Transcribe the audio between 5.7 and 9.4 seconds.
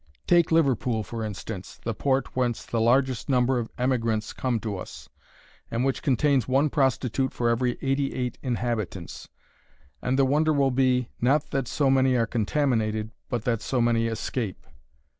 which contains one prostitute for every eighty eight inhabitants,